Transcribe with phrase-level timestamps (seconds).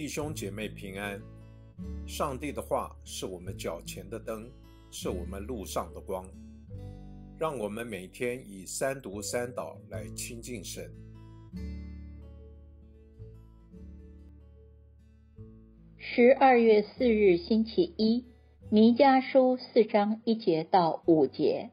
[0.00, 1.20] 弟兄姐妹平安。
[2.06, 4.50] 上帝的话是我们脚前的灯，
[4.90, 6.24] 是我们路上的光。
[7.38, 10.90] 让我们每天以三读三祷来亲近神。
[15.98, 18.24] 十二月四日星期一，
[18.70, 21.68] 弥迦书四章一节到五节。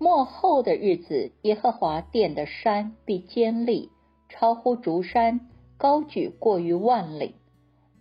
[0.00, 3.88] 末后的日子，耶和华殿的山必坚立，
[4.28, 7.34] 超乎竹山，高举过于万里。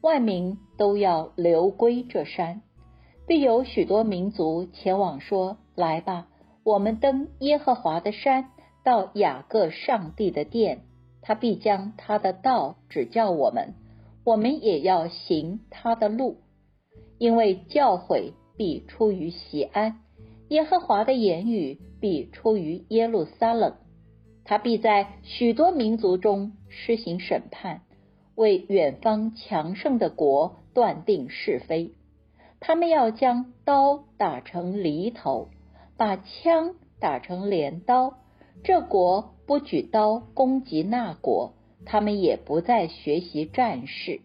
[0.01, 2.61] 万民都要流归这山，
[3.25, 6.27] 必有许多民族前往说：“来吧，
[6.63, 8.49] 我们登耶和华的山，
[8.83, 10.81] 到雅各上帝的殿。
[11.21, 13.75] 他必将他的道指教我们，
[14.25, 16.37] 我们也要行他的路。
[17.17, 20.01] 因为教诲必出于西安，
[20.49, 23.75] 耶和华的言语必出于耶路撒冷。
[24.45, 27.81] 他必在许多民族中施行审判。”
[28.35, 31.91] 为远方强盛的国断定是非，
[32.59, 35.49] 他们要将刀打成犁头，
[35.97, 38.15] 把枪打成镰刀。
[38.63, 41.53] 这国不举刀攻击那国，
[41.85, 44.21] 他们也不再学习战事。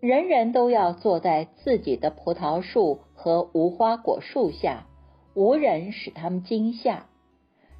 [0.00, 4.86] 人人都要坐在自己的葡萄树和无花果树下，
[5.34, 7.06] 无人使他们惊吓。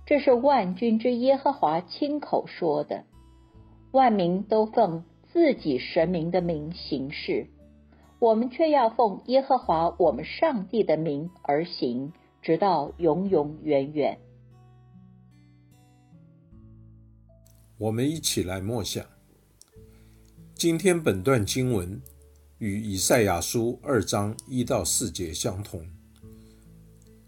[0.06, 3.04] 这是万军之耶和华亲口说的。
[3.92, 5.04] 万民都奉。
[5.34, 7.48] 自己神明的名行事，
[8.20, 14.16] 我们却要奉耶和华我们上帝的名而行，直到永永远远。
[17.78, 19.04] 我们一起来默想，
[20.54, 22.00] 今天本段经文
[22.58, 25.84] 与以赛亚书二章一到四节相同，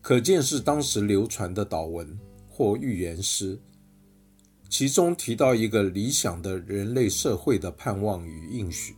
[0.00, 2.16] 可见是当时流传的祷文
[2.56, 3.60] 或预言诗。
[4.70, 8.96] 其中提到一个理想的人类社会的盼望与应许，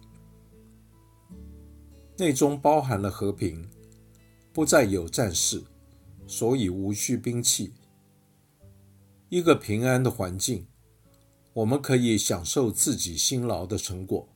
[2.17, 3.69] 内中包含了和平，
[4.53, 5.65] 不再有战事，
[6.25, 7.73] 所以无需兵器。
[9.29, 10.65] 一个平安的环境，
[11.53, 14.29] 我们可以享受自己辛劳的成果，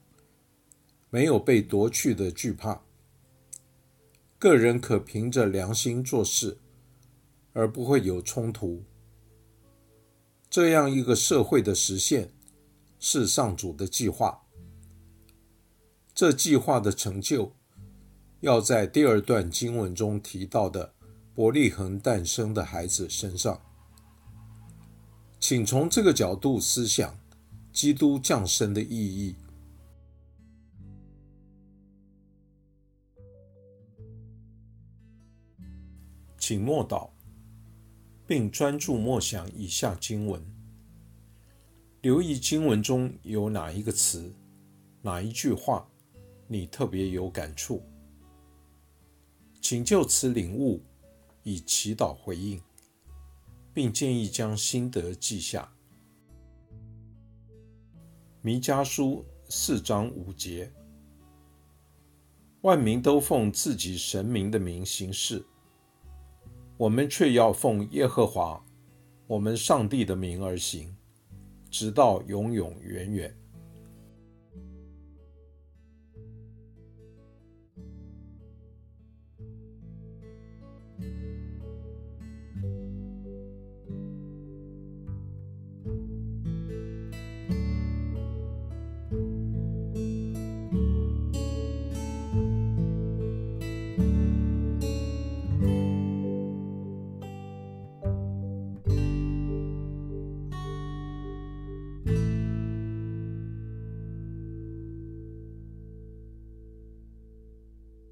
[1.10, 2.82] 没有被夺去的惧怕。
[4.36, 6.58] 个人可凭着良心做事，
[7.52, 8.82] 而不会有冲突。
[10.52, 12.30] 这样一个社会的实现
[12.98, 14.42] 是上主的计划。
[16.14, 17.52] 这计划的成就，
[18.40, 20.92] 要在第二段经文中提到的
[21.34, 23.62] 伯利恒诞生的孩子身上。
[25.40, 27.19] 请从这个角度思想
[27.72, 29.34] 基督降生的意义。
[36.36, 37.11] 请默祷。
[38.32, 40.43] 并专注默想以下经文，
[42.00, 44.34] 留意经文中有哪一个词、
[45.03, 45.87] 哪一句话
[46.47, 47.82] 你特别有感触，
[49.60, 50.82] 请就此领悟，
[51.43, 52.59] 以祈祷回应，
[53.75, 55.70] 并建议将心得记下。
[58.41, 60.72] 弥迦书四章五节，
[62.62, 65.44] 万民都奉自己神明的名行事。
[66.76, 68.64] 我们却要奉耶和华
[69.26, 70.96] 我们上帝的名而行，
[71.70, 73.36] 直到永永远远。